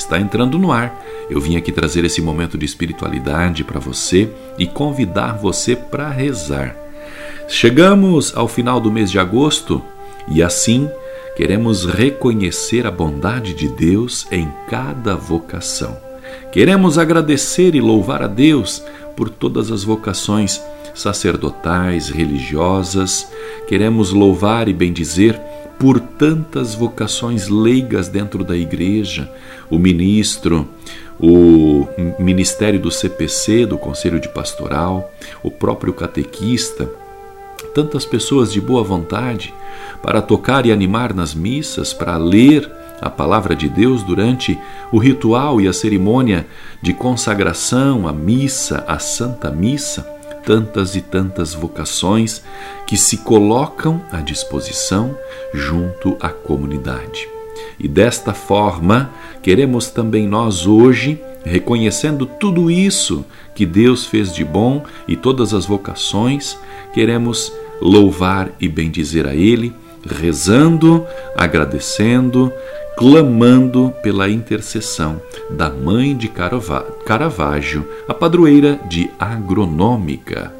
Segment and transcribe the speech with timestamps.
[0.00, 0.98] está entrando no ar.
[1.28, 6.76] Eu vim aqui trazer esse momento de espiritualidade para você e convidar você para rezar.
[7.48, 9.82] Chegamos ao final do mês de agosto
[10.28, 10.88] e assim
[11.36, 15.96] queremos reconhecer a bondade de Deus em cada vocação.
[16.52, 18.82] Queremos agradecer e louvar a Deus
[19.16, 20.60] por todas as vocações
[20.94, 23.30] sacerdotais, religiosas.
[23.68, 25.40] Queremos louvar e bendizer
[25.80, 29.32] por tantas vocações leigas dentro da igreja,
[29.70, 30.68] o ministro,
[31.18, 31.88] o
[32.18, 35.10] ministério do CPC, do Conselho de Pastoral,
[35.42, 36.86] o próprio catequista,
[37.74, 39.54] tantas pessoas de boa vontade
[40.02, 44.58] para tocar e animar nas missas, para ler a palavra de Deus durante
[44.92, 46.46] o ritual e a cerimônia
[46.82, 50.19] de consagração, a missa, a Santa Missa
[50.50, 52.42] tantas e tantas vocações
[52.84, 55.16] que se colocam à disposição
[55.54, 57.28] junto à comunidade.
[57.78, 59.12] E desta forma,
[59.44, 65.66] queremos também nós hoje, reconhecendo tudo isso que Deus fez de bom e todas as
[65.66, 66.58] vocações,
[66.92, 69.72] queremos louvar e bendizer a Ele,
[70.06, 71.06] rezando,
[71.36, 72.52] agradecendo,
[72.96, 76.30] clamando pela intercessão da mãe de
[77.04, 80.52] Caravaggio, a padroeira de Agronômica.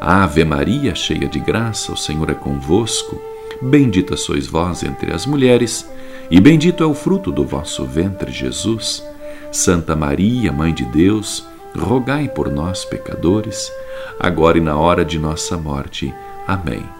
[0.00, 3.20] Ave Maria, cheia de graça, o Senhor é convosco.
[3.60, 5.86] Bendita sois vós entre as mulheres,
[6.30, 9.04] e bendito é o fruto do vosso ventre, Jesus.
[9.52, 11.44] Santa Maria, Mãe de Deus,
[11.76, 13.70] rogai por nós, pecadores,
[14.18, 16.14] agora e na hora de nossa morte.
[16.46, 16.99] Amém.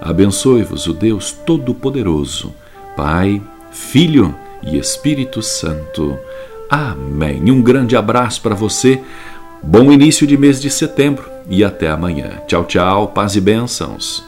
[0.00, 2.54] Abençoe-vos o Deus Todo-Poderoso,
[2.96, 6.18] Pai, Filho e Espírito Santo.
[6.70, 7.50] Amém.
[7.50, 9.00] Um grande abraço para você.
[9.62, 12.40] Bom início de mês de setembro e até amanhã.
[12.46, 13.08] Tchau, tchau.
[13.08, 14.27] Paz e bênçãos.